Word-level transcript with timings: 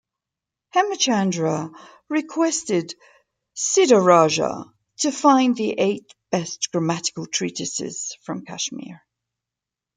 Hemachandra 0.73 1.71
requested 2.09 2.95
Siddharaja 3.55 4.73
to 5.01 5.11
find 5.11 5.55
the 5.55 5.73
eight 5.73 6.11
best 6.31 6.69
grammatical 6.71 7.27
treatises 7.27 8.17
from 8.23 8.43
Kashmir. 8.43 9.03